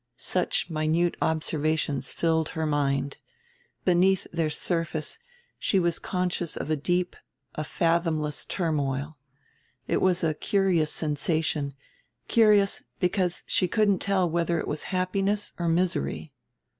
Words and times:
Such 0.17 0.67
minute 0.67 1.13
observations 1.21 2.11
filled 2.11 2.49
her 2.57 2.65
mind; 2.65 3.17
beneath 3.85 4.25
their 4.33 4.49
surface 4.49 5.19
she 5.59 5.77
was 5.77 5.99
conscious 5.99 6.57
of 6.57 6.71
a 6.71 6.75
deep, 6.75 7.15
a 7.53 7.63
fathomless, 7.63 8.43
turmoil. 8.45 9.19
It 9.87 10.01
was 10.01 10.23
a 10.23 10.33
curious 10.33 10.91
sensation, 10.91 11.75
curious 12.27 12.81
because 12.99 13.43
she 13.45 13.67
couldn't 13.67 13.99
tell 13.99 14.27
whether 14.27 14.59
it 14.59 14.67
was 14.67 14.85
happiness 14.89 15.53
or 15.59 15.67
misery. 15.67 16.33